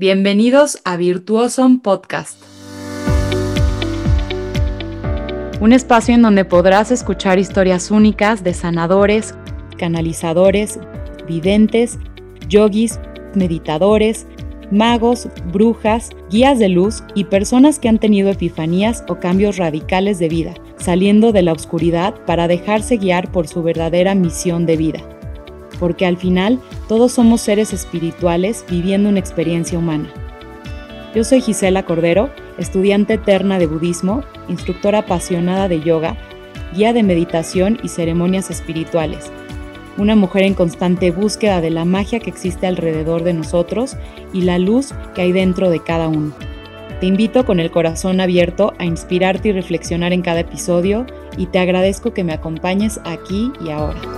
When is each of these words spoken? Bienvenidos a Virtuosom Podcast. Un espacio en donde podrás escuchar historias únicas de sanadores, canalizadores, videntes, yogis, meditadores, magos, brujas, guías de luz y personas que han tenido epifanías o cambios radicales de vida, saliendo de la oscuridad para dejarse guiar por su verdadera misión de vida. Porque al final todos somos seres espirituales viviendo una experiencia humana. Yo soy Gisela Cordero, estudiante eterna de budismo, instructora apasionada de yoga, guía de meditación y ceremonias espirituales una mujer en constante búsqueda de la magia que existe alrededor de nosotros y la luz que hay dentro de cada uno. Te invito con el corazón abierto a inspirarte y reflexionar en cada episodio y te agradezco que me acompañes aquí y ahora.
Bienvenidos 0.00 0.78
a 0.84 0.96
Virtuosom 0.96 1.80
Podcast. 1.80 2.40
Un 5.60 5.72
espacio 5.72 6.14
en 6.14 6.22
donde 6.22 6.44
podrás 6.44 6.92
escuchar 6.92 7.40
historias 7.40 7.90
únicas 7.90 8.44
de 8.44 8.54
sanadores, 8.54 9.34
canalizadores, 9.76 10.78
videntes, 11.26 11.98
yogis, 12.48 13.00
meditadores, 13.34 14.28
magos, 14.70 15.26
brujas, 15.52 16.10
guías 16.30 16.60
de 16.60 16.68
luz 16.68 17.02
y 17.16 17.24
personas 17.24 17.80
que 17.80 17.88
han 17.88 17.98
tenido 17.98 18.30
epifanías 18.30 19.02
o 19.08 19.18
cambios 19.18 19.56
radicales 19.56 20.20
de 20.20 20.28
vida, 20.28 20.54
saliendo 20.76 21.32
de 21.32 21.42
la 21.42 21.54
oscuridad 21.54 22.14
para 22.24 22.46
dejarse 22.46 22.98
guiar 22.98 23.32
por 23.32 23.48
su 23.48 23.64
verdadera 23.64 24.14
misión 24.14 24.64
de 24.64 24.76
vida. 24.76 25.00
Porque 25.80 26.06
al 26.06 26.18
final 26.18 26.60
todos 26.88 27.12
somos 27.12 27.40
seres 27.40 27.72
espirituales 27.72 28.64
viviendo 28.68 29.08
una 29.08 29.20
experiencia 29.20 29.78
humana. 29.78 30.08
Yo 31.14 31.22
soy 31.22 31.40
Gisela 31.40 31.84
Cordero, 31.84 32.30
estudiante 32.58 33.14
eterna 33.14 33.58
de 33.58 33.66
budismo, 33.66 34.24
instructora 34.48 35.00
apasionada 35.00 35.68
de 35.68 35.80
yoga, 35.80 36.16
guía 36.74 36.92
de 36.92 37.02
meditación 37.02 37.78
y 37.82 37.88
ceremonias 37.88 38.50
espirituales 38.50 39.30
una 39.98 40.14
mujer 40.14 40.44
en 40.44 40.54
constante 40.54 41.10
búsqueda 41.10 41.60
de 41.60 41.70
la 41.70 41.84
magia 41.84 42.20
que 42.20 42.30
existe 42.30 42.66
alrededor 42.66 43.24
de 43.24 43.34
nosotros 43.34 43.96
y 44.32 44.42
la 44.42 44.58
luz 44.58 44.94
que 45.14 45.22
hay 45.22 45.32
dentro 45.32 45.70
de 45.70 45.80
cada 45.80 46.08
uno. 46.08 46.32
Te 47.00 47.06
invito 47.06 47.44
con 47.44 47.60
el 47.60 47.70
corazón 47.70 48.20
abierto 48.20 48.72
a 48.78 48.84
inspirarte 48.84 49.48
y 49.48 49.52
reflexionar 49.52 50.12
en 50.12 50.22
cada 50.22 50.40
episodio 50.40 51.06
y 51.36 51.46
te 51.46 51.58
agradezco 51.58 52.14
que 52.14 52.24
me 52.24 52.32
acompañes 52.32 53.00
aquí 53.04 53.52
y 53.64 53.70
ahora. 53.70 54.17